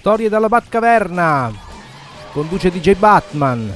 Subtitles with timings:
[0.00, 1.52] Storie dalla Batcaverna.
[2.32, 3.70] Conduce DJ Batman.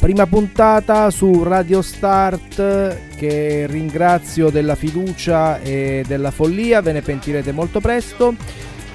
[0.00, 7.52] Prima puntata su Radio Start che ringrazio della fiducia e della follia, ve ne pentirete
[7.52, 8.34] molto presto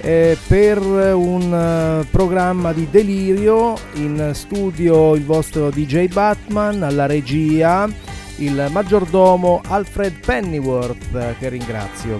[0.01, 8.17] eh, per un uh, programma di delirio in studio il vostro DJ Batman, alla regia
[8.39, 12.19] il maggiordomo Alfred Pennyworth che ringrazio.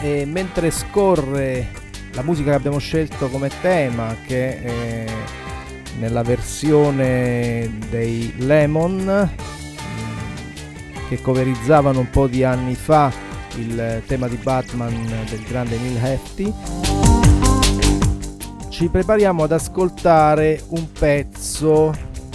[0.00, 1.68] E mentre scorre
[2.12, 5.04] la musica che abbiamo scelto come tema che è
[5.98, 9.30] nella versione dei Lemon
[11.08, 13.12] che coverizzavano un po' di anni fa
[13.56, 16.52] il tema di Batman del grande Neil Hefti,
[18.78, 21.92] ci prepariamo ad ascoltare un pezzo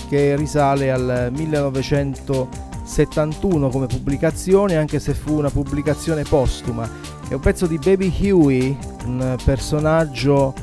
[0.10, 6.86] che risale al 1971 come pubblicazione, anche se fu una pubblicazione postuma.
[7.30, 10.54] È un pezzo di Baby Huey, un personaggio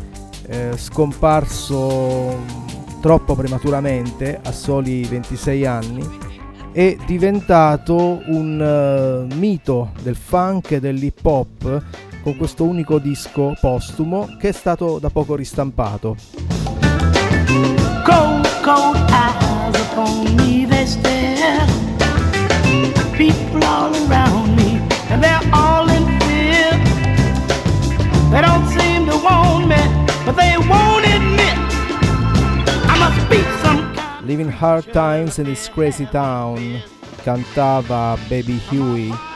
[0.48, 2.36] eh, scomparso
[3.00, 6.28] troppo prematuramente a soli 26 anni
[6.72, 11.82] è diventato un uh, mito del funk e dell'hip hop
[12.22, 16.16] con questo unico disco postumo che è stato da poco ristampato.
[18.04, 18.50] Cold,
[34.30, 36.80] Living Hard Times in this Crazy Town
[37.24, 39.29] cantava Baby Huey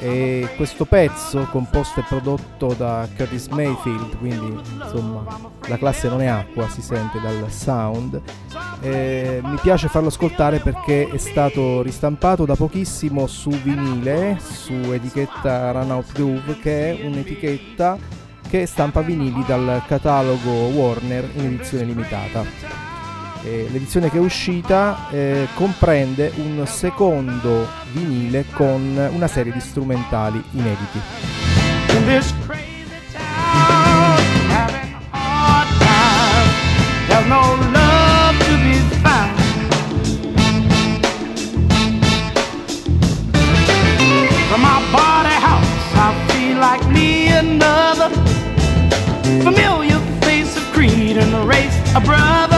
[0.00, 5.24] e questo pezzo composto e prodotto da Curtis Mayfield quindi insomma
[5.68, 8.20] la classe non è acqua si sente dal sound.
[8.80, 15.70] Eh, mi piace farlo ascoltare perché è stato ristampato da pochissimo su vinile su etichetta
[15.72, 17.98] Run Out Groove che è un'etichetta
[18.48, 22.79] che stampa vinili dal catalogo Warner in edizione limitata
[23.44, 30.42] eh, l'edizione che è uscita eh, comprende un secondo vinile con una serie di strumentali
[30.52, 31.00] inediti.
[52.02, 52.49] From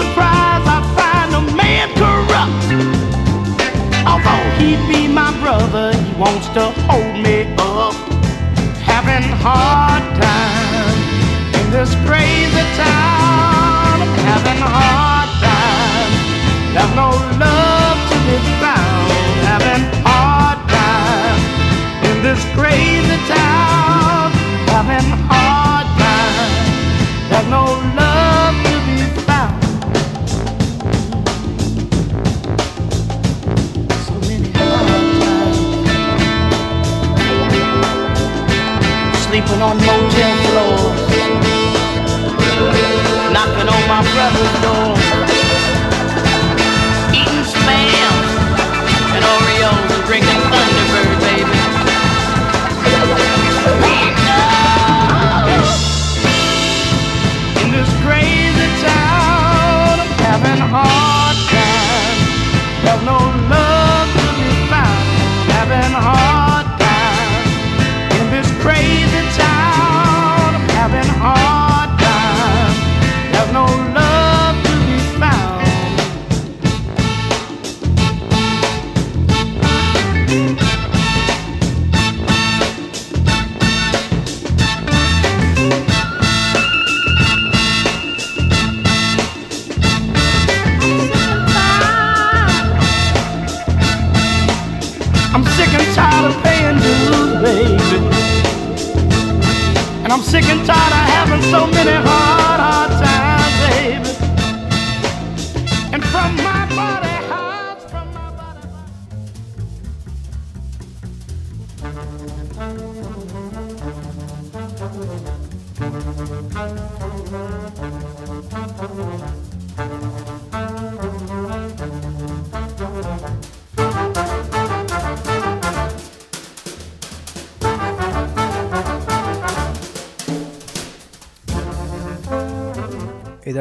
[0.00, 2.66] surprise, I find a man corrupt.
[4.06, 7.94] Although he be my brother, he wants to hold me up.
[8.82, 10.98] Having hard time
[11.58, 13.61] in this crazy town.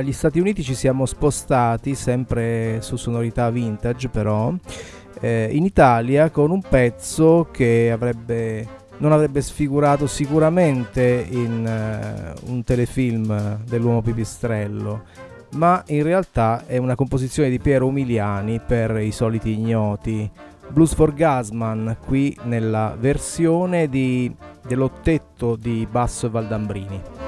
[0.01, 4.51] Dagli Stati Uniti ci siamo spostati, sempre su sonorità vintage però,
[5.19, 8.67] eh, in Italia con un pezzo che avrebbe,
[8.97, 15.03] non avrebbe sfigurato sicuramente in uh, un telefilm dell'uomo pipistrello,
[15.51, 20.29] ma in realtà è una composizione di Piero Umiliani per i soliti ignoti.
[20.69, 24.33] Blues for Gasman, qui nella versione di,
[24.65, 27.20] dell'ottetto di Basso e Valdambrini.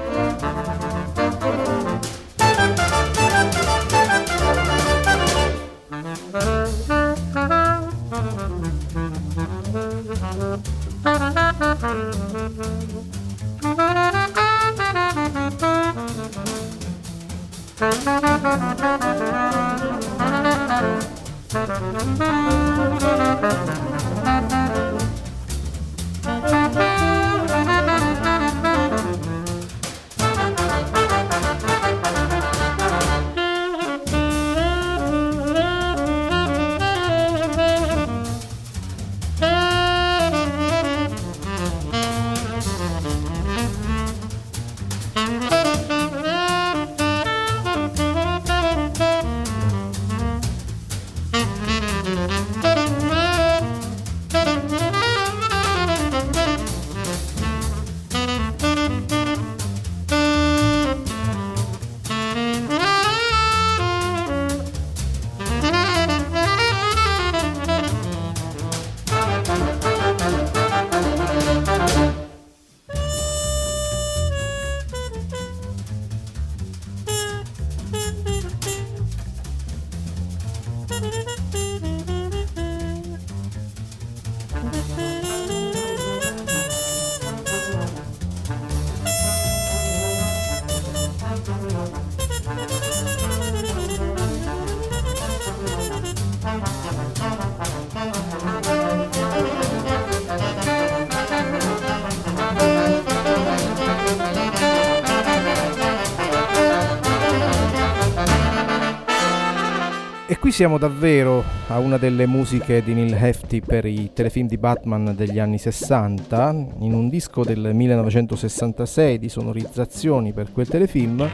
[110.50, 115.38] Siamo davvero a una delle musiche di Neil Hefti per i telefilm di Batman degli
[115.38, 121.26] anni 60, in un disco del 1966 di sonorizzazioni per quel telefilm.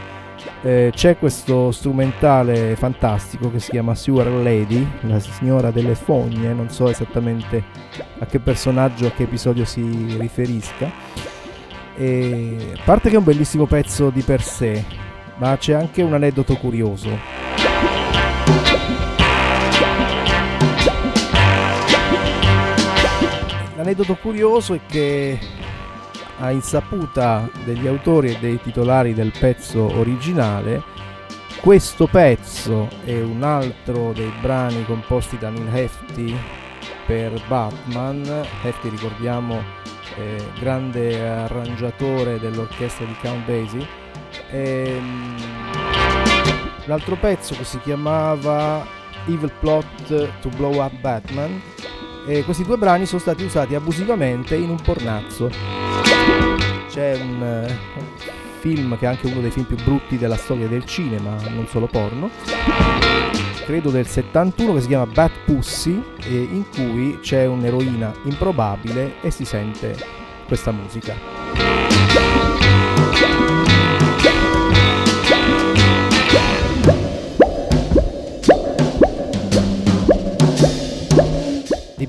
[0.63, 6.71] Eh, c'è questo strumentale fantastico che si chiama Sewer Lady, la signora delle fogne, non
[6.71, 7.65] so esattamente
[8.21, 10.89] a che personaggio, a che episodio si riferisca.
[11.97, 14.85] E, a parte che è un bellissimo pezzo di per sé,
[15.39, 17.59] ma c'è anche un aneddoto curioso.
[23.81, 25.39] L'aneddoto curioso è che
[26.41, 30.83] a insaputa degli autori e dei titolari del pezzo originale,
[31.63, 36.37] questo pezzo e un altro dei brani composti da Neil Hefti
[37.07, 39.63] per Batman, Hefti ricordiamo
[40.19, 43.89] eh, grande arrangiatore dell'orchestra di Count Basie,
[44.51, 45.37] ehm,
[46.85, 48.87] l'altro pezzo che si chiamava
[49.27, 51.63] Evil Plot to Blow Up Batman
[52.27, 55.51] e questi due brani sono stati usati abusivamente in un pornazzo.
[56.89, 58.03] C'è un uh,
[58.61, 61.87] film che è anche uno dei film più brutti della storia del cinema, non solo
[61.87, 62.31] porno,
[63.65, 69.45] credo del 71 che si chiama Bat Pussy in cui c'è un'eroina improbabile e si
[69.45, 69.97] sente
[70.47, 71.90] questa musica.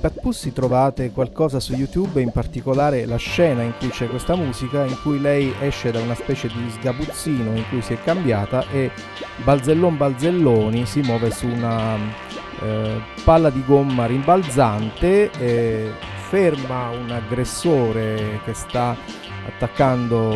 [0.01, 4.83] Bad Pussy trovate qualcosa su YouTube, in particolare la scena in cui c'è questa musica,
[4.83, 8.89] in cui lei esce da una specie di sgabuzzino in cui si è cambiata e
[9.43, 11.97] Balzellon Balzelloni si muove su una
[12.61, 15.91] eh, palla di gomma rimbalzante, eh,
[16.29, 18.97] ferma un aggressore che sta
[19.45, 20.33] attaccando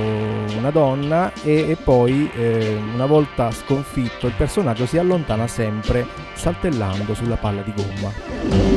[0.57, 6.05] una donna e, e poi eh, una volta sconfitto il personaggio si allontana sempre
[6.36, 8.75] saltellando sulla palla di gomma.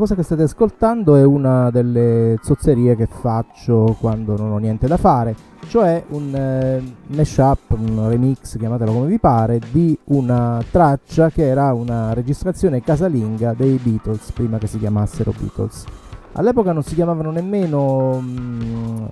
[0.00, 4.96] Cosa che state ascoltando è una delle zozzerie che faccio quando non ho niente da
[4.96, 5.36] fare,
[5.68, 11.74] cioè un eh, mashup, un remix, chiamatelo come vi pare, di una traccia che era
[11.74, 15.84] una registrazione casalinga dei Beatles prima che si chiamassero Beatles.
[16.32, 18.18] All'epoca non si chiamavano nemmeno...
[18.22, 19.04] Mm,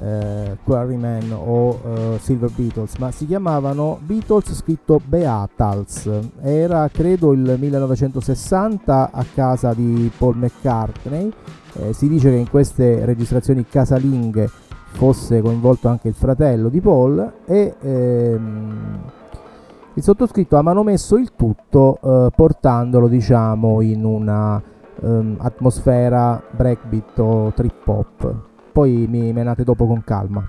[0.00, 6.10] eh, Quarryman o eh, Silver Beatles, ma si chiamavano Beatles scritto Beatles.
[6.42, 11.32] Era credo il 1960 a casa di Paul McCartney.
[11.74, 14.48] Eh, si dice che in queste registrazioni casalinghe
[14.92, 19.00] fosse coinvolto anche il fratello di Paul e ehm,
[19.94, 24.62] il sottoscritto ha manomesso il tutto eh, portandolo diciamo in una
[25.02, 30.44] ehm, atmosfera breakbeat o trip hop poi mi menate dopo con calma.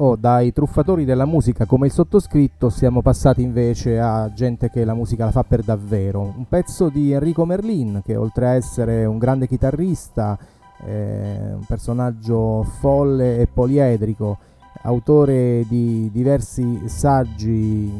[0.00, 4.94] Oh, dai truffatori della musica come il sottoscritto siamo passati invece a gente che la
[4.94, 6.20] musica la fa per davvero.
[6.20, 10.38] Un pezzo di Enrico Merlin che oltre a essere un grande chitarrista,
[10.86, 14.38] eh, un personaggio folle e poliedrico,
[14.82, 17.90] autore di diversi saggi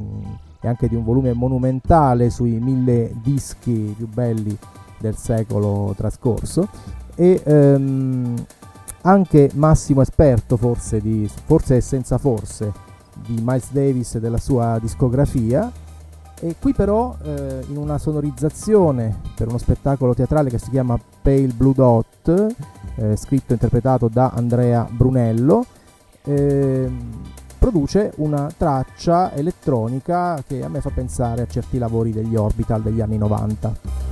[0.60, 4.56] e anche di un volume monumentale sui mille dischi più belli
[5.00, 6.68] del secolo trascorso
[7.16, 8.36] e ehm,
[9.02, 12.72] anche massimo esperto forse, di, forse e senza forse,
[13.26, 15.70] di Miles Davis e della sua discografia.
[16.40, 21.48] E qui però eh, in una sonorizzazione per uno spettacolo teatrale che si chiama Pale
[21.48, 22.54] Blue Dot,
[22.94, 25.64] eh, scritto e interpretato da Andrea Brunello,
[26.22, 26.90] eh,
[27.58, 33.00] produce una traccia elettronica che a me fa pensare a certi lavori degli Orbital degli
[33.00, 34.07] anni 90.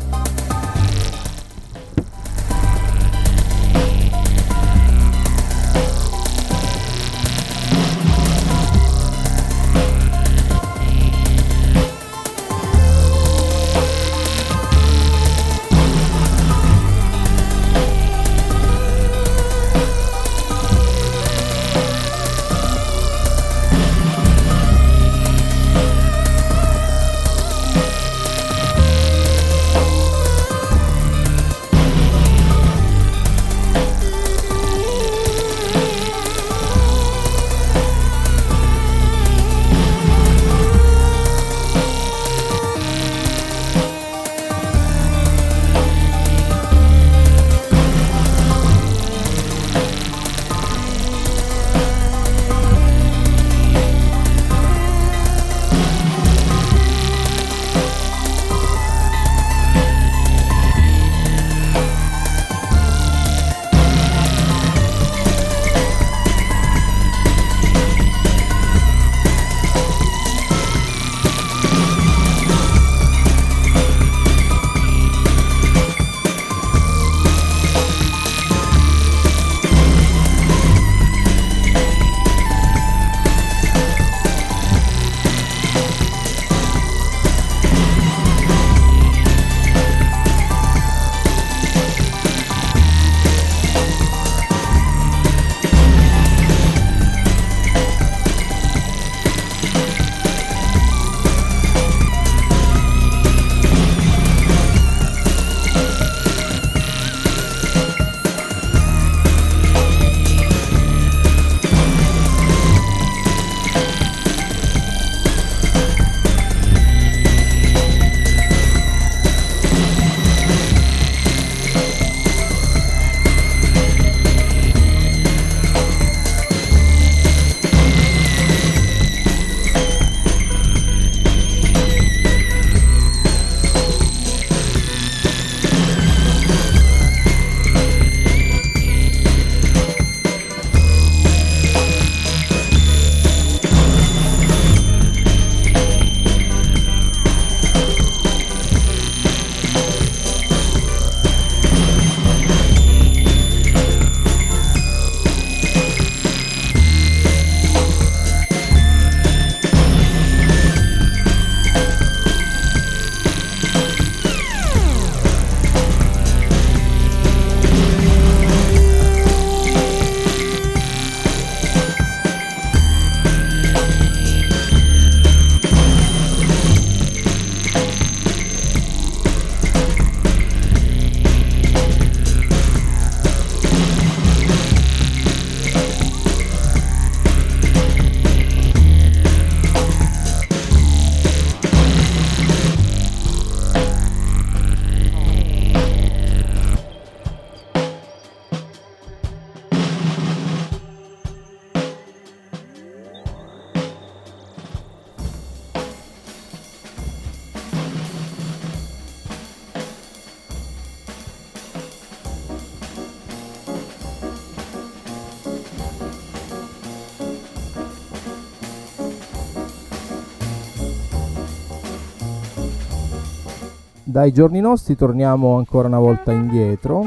[224.17, 227.05] Dai giorni nostri torniamo ancora una volta indietro,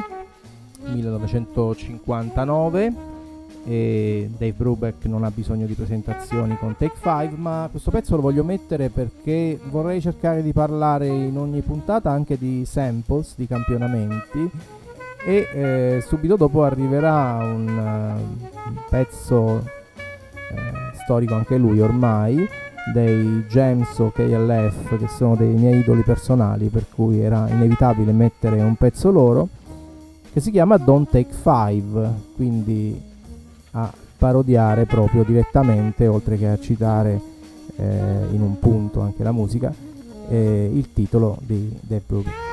[0.93, 2.93] 1959,
[3.65, 8.21] e Dave Brubeck non ha bisogno di presentazioni con Take 5, ma questo pezzo lo
[8.21, 14.47] voglio mettere perché vorrei cercare di parlare in ogni puntata anche di samples, di campionamenti
[15.25, 19.65] e eh, subito dopo arriverà un, uh, un pezzo eh,
[21.03, 22.47] storico anche lui ormai
[22.93, 28.61] dei James o KLF che sono dei miei idoli personali per cui era inevitabile mettere
[28.61, 29.47] un pezzo loro
[30.31, 33.01] che si chiama Don't Take Five quindi
[33.71, 37.19] a parodiare proprio direttamente oltre che a citare
[37.75, 37.85] eh,
[38.31, 39.73] in un punto anche la musica
[40.27, 42.48] eh, il titolo di Dave Brubeck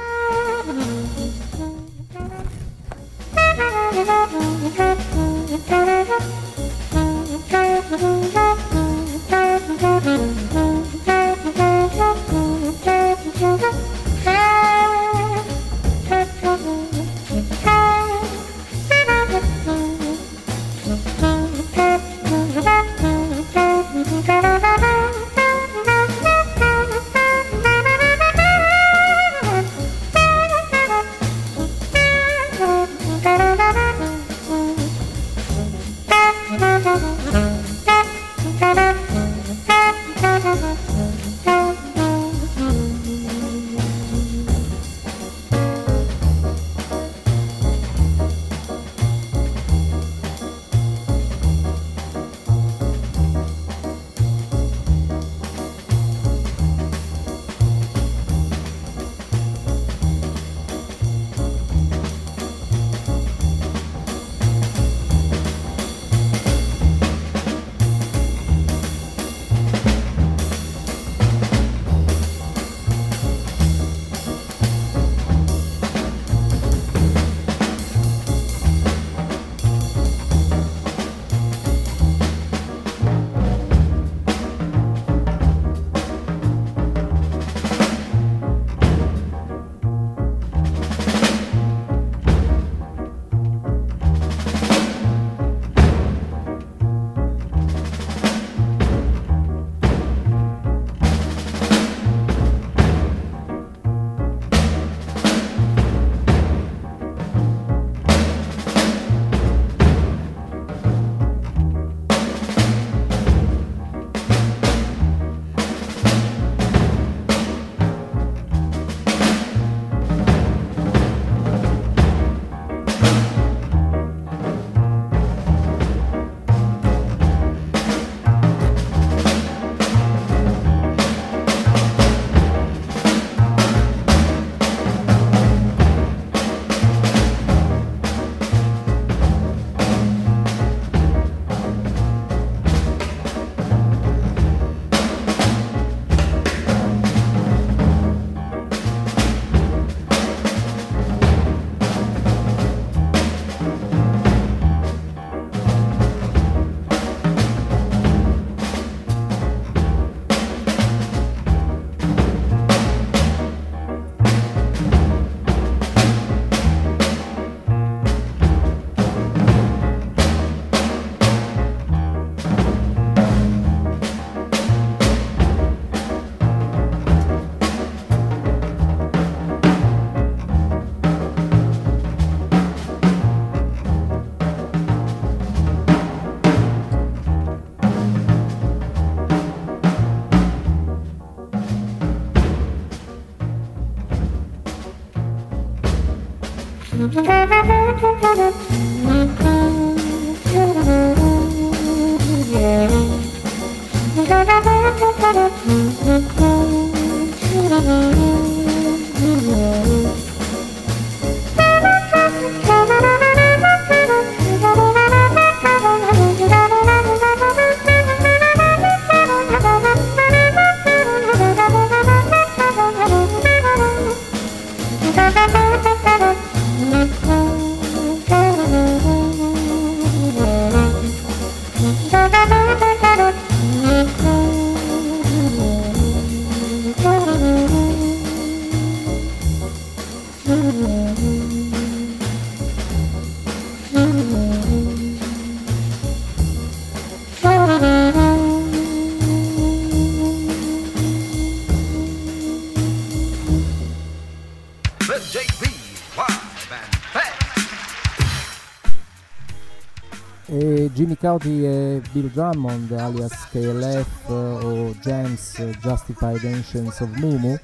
[261.16, 267.59] Cauty e Bill Drummond alias KLF o James Justified Ancients of Mumu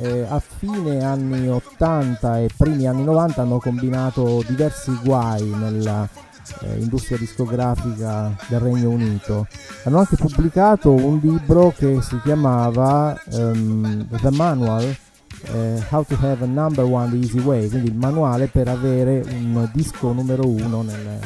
[0.00, 6.08] eh, a fine anni 80 e primi anni 90 hanno combinato diversi guai nella
[6.62, 9.46] eh, industria discografica del Regno Unito.
[9.84, 14.96] Hanno anche pubblicato un libro che si chiamava um, The Manual
[15.42, 19.22] eh, How to Have a Number One the Easy Way, quindi il manuale per avere
[19.28, 21.18] un disco numero uno nel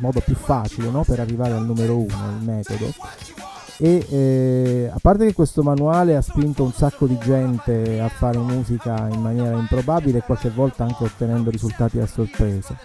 [0.00, 1.04] modo più facile no?
[1.04, 2.92] per arrivare al numero uno, il metodo
[3.82, 8.36] e eh, a parte che questo manuale ha spinto un sacco di gente a fare
[8.36, 12.76] musica in maniera improbabile qualche volta anche ottenendo risultati a sorpresa.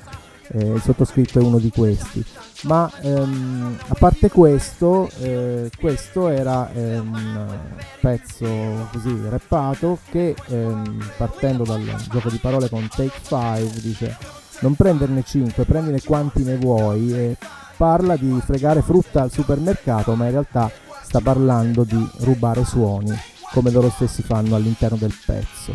[0.47, 2.23] Eh, il sottoscritto è uno di questi.
[2.63, 7.59] Ma ehm, a parte questo, eh, questo era eh, un
[7.99, 14.17] pezzo così rappato che ehm, partendo dal gioco di parole con Take 5 dice
[14.59, 17.37] non prenderne 5, prendine quanti ne vuoi e
[17.77, 20.71] parla di fregare frutta al supermercato, ma in realtà
[21.03, 23.13] sta parlando di rubare suoni,
[23.51, 25.73] come loro stessi fanno all'interno del pezzo.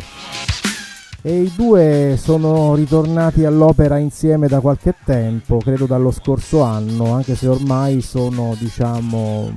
[1.23, 7.35] E i due sono ritornati all'opera insieme da qualche tempo, credo dallo scorso anno, anche
[7.35, 9.53] se ormai sono, diciamo,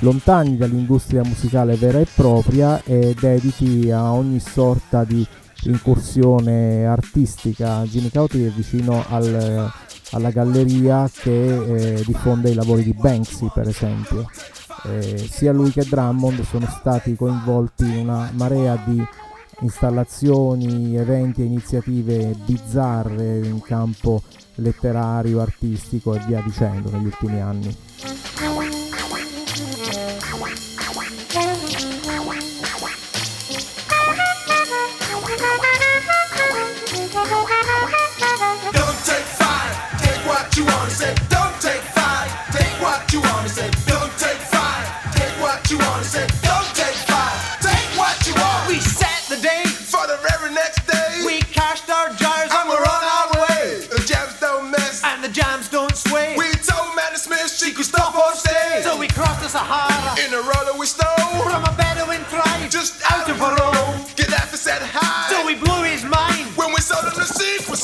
[0.00, 5.26] lontani dall'industria musicale vera e propria e dediti a ogni sorta di
[5.70, 7.82] incursione artistica.
[7.82, 9.70] Jimmy Cauty è vicino al,
[10.12, 14.28] alla galleria che eh, diffonde i lavori di Banksy, per esempio
[14.84, 19.02] eh, sia lui che Drummond sono stati coinvolti in una marea di
[19.60, 24.22] installazioni, eventi e iniziative bizzarre in campo
[24.56, 27.74] letterario, artistico e via dicendo negli ultimi anni.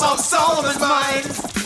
[0.03, 1.60] of Solomon's mind.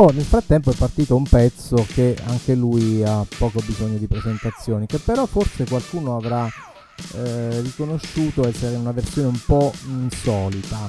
[0.00, 4.86] Oh, nel frattempo è partito un pezzo che anche lui ha poco bisogno di presentazioni,
[4.86, 6.48] che però forse qualcuno avrà
[7.14, 10.88] eh, riconosciuto essere una versione un po' insolita.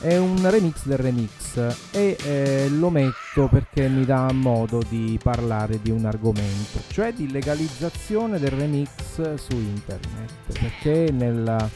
[0.00, 1.56] È un remix del remix
[1.92, 7.30] e eh, lo metto perché mi dà modo di parlare di un argomento, cioè di
[7.30, 11.70] legalizzazione del remix su internet, perché nella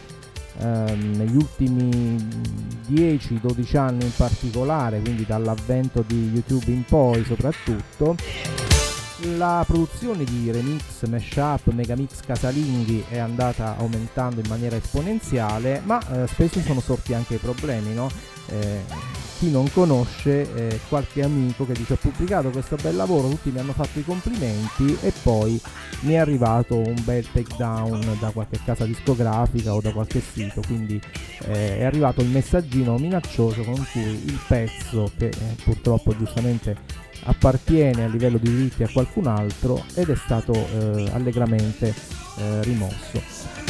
[0.59, 2.17] ehm, negli ultimi
[2.89, 8.17] 10-12 anni in particolare, quindi dall'avvento di YouTube in poi soprattutto,
[9.37, 16.27] la produzione di remix, mashup, megamix casalinghi è andata aumentando in maniera esponenziale, ma eh,
[16.27, 18.09] spesso sono sorti anche problemi, no?
[18.49, 23.51] Eh, chi non conosce eh, qualche amico che dice ho pubblicato questo bel lavoro, tutti
[23.51, 25.61] mi hanno fatto i complimenti e poi
[26.01, 31.01] mi è arrivato un bel takedown da qualche casa discografica o da qualche sito, quindi
[31.45, 36.77] eh, è arrivato il messaggino minaccioso con cui il pezzo che eh, purtroppo giustamente
[37.25, 41.95] appartiene a livello di diritti a qualcun altro ed è stato eh, allegramente
[42.39, 43.66] eh, rimosso.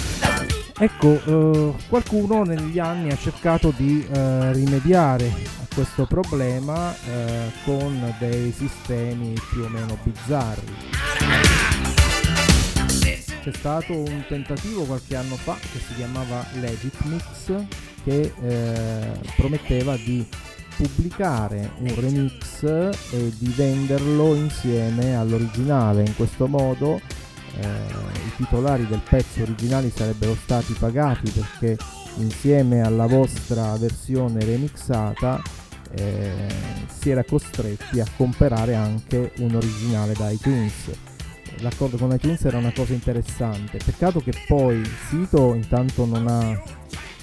[0.79, 8.15] Ecco, eh, qualcuno negli anni ha cercato di eh, rimediare a questo problema eh, con
[8.19, 10.75] dei sistemi più o meno bizzarri.
[13.43, 17.55] C'è stato un tentativo qualche anno fa che si chiamava Legit Mix
[18.05, 20.27] che eh, prometteva di
[20.77, 26.03] pubblicare un remix e di venderlo insieme all'originale.
[26.03, 27.01] In questo modo
[27.61, 31.77] i titolari del pezzo originale sarebbero stati pagati perché
[32.17, 35.41] insieme alla vostra versione remixata
[35.93, 36.49] eh,
[36.99, 40.91] si era costretti a comprare anche un originale da iTunes.
[41.61, 46.63] L'accordo con iTunes era una cosa interessante, peccato che poi il sito intanto non ha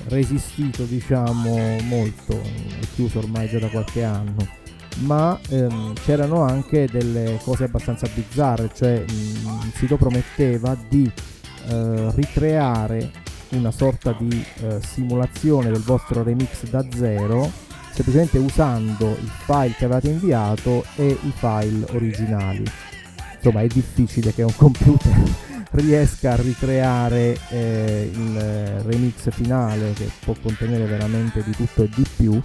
[0.07, 4.47] resistito diciamo molto, è chiuso ormai già da qualche anno,
[4.99, 11.09] ma ehm, c'erano anche delle cose abbastanza bizzarre, cioè il sito prometteva di
[11.67, 13.11] eh, ricreare
[13.49, 19.85] una sorta di eh, simulazione del vostro remix da zero semplicemente usando il file che
[19.85, 22.63] avete inviato e i file originali.
[23.35, 25.21] Insomma è difficile che un computer
[25.71, 28.39] riesca a ricreare eh, il
[28.85, 32.41] remix finale che può contenere veramente di tutto e di più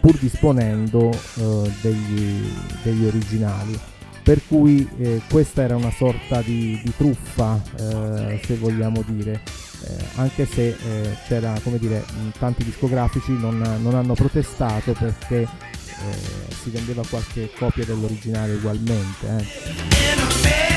[0.00, 2.52] pur disponendo eh, degli,
[2.82, 3.78] degli, originali.
[4.22, 9.40] Per cui eh, questa era una sorta di, di truffa eh, se vogliamo dire.
[9.84, 12.04] Eh, anche se eh, c'era come dire
[12.38, 20.71] tanti discografici non, non hanno protestato perché eh, si vendeva qualche copia dell'originale ugualmente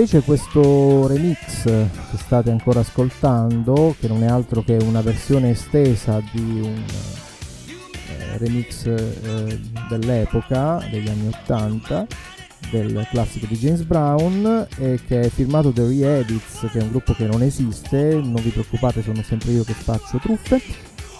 [0.00, 6.22] invece questo remix che state ancora ascoltando, che non è altro che una versione estesa
[6.32, 6.82] di un
[8.08, 9.60] eh, remix eh,
[9.90, 12.06] dell'epoca, degli anni 80,
[12.70, 17.12] del classico di James Brown, e che è firmato da Re-Edits, che è un gruppo
[17.12, 20.62] che non esiste, non vi preoccupate, sono sempre io che faccio truffe.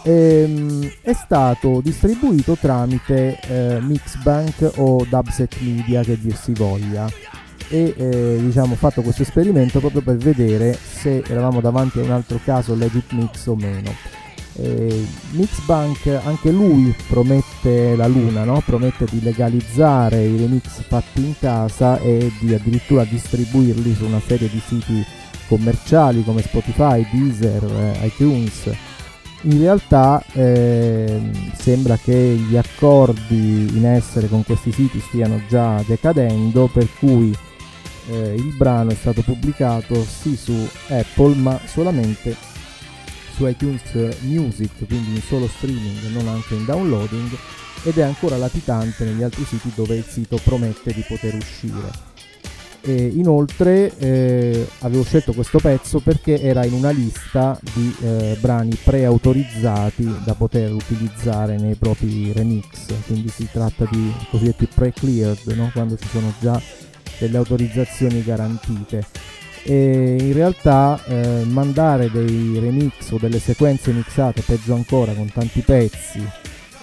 [0.04, 7.06] Ehm, è stato distribuito tramite eh, Mixbank o Dubset Media che dir si voglia
[7.70, 12.40] e eh, diciamo fatto questo esperimento proprio per vedere se eravamo davanti a un altro
[12.44, 13.94] caso legit mix o meno.
[14.54, 18.60] Eh, Mixbank anche lui promette la luna, no?
[18.66, 24.50] promette di legalizzare i remix fatti in casa e di addirittura distribuirli su una serie
[24.50, 25.04] di siti
[25.46, 28.70] commerciali come Spotify, Deezer, eh, iTunes.
[29.42, 36.68] In realtà eh, sembra che gli accordi in essere con questi siti stiano già decadendo,
[36.70, 37.34] per cui
[38.10, 42.36] eh, il brano è stato pubblicato sì su Apple ma solamente
[43.40, 47.30] su iTunes Music, quindi in solo streaming, non anche in downloading,
[47.84, 52.08] ed è ancora latitante negli altri siti dove il sito promette di poter uscire.
[52.82, 58.74] E inoltre eh, avevo scelto questo pezzo perché era in una lista di eh, brani
[58.74, 65.70] preautorizzati da poter utilizzare nei propri remix, quindi si tratta di cosiddetti pre-cleared, no?
[65.72, 66.60] quando ci sono già
[67.20, 69.04] delle autorizzazioni garantite.
[69.62, 75.60] E in realtà eh, mandare dei remix o delle sequenze mixate peggio ancora con tanti
[75.60, 76.26] pezzi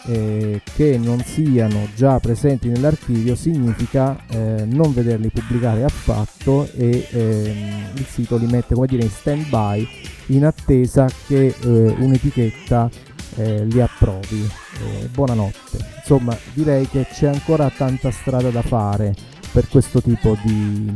[0.08, 7.92] eh, che non siano già presenti nell'archivio significa eh, non vederli pubblicare affatto e ehm,
[7.96, 9.88] il sito li mette come dire in stand by
[10.28, 12.90] in attesa che eh, un'etichetta
[13.36, 14.50] eh, li approvi.
[14.80, 15.78] Eh, buonanotte.
[15.98, 19.14] Insomma direi che c'è ancora tanta strada da fare
[19.58, 20.94] per questo tipo di,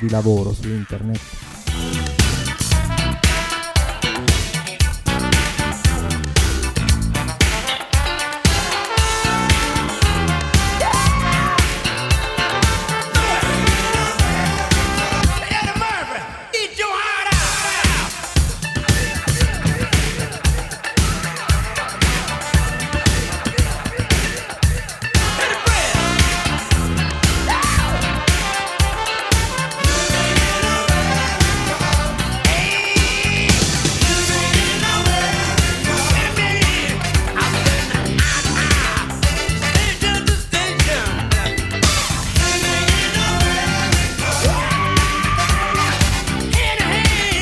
[0.00, 1.18] di lavoro su internet.